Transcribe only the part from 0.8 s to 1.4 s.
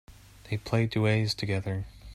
duets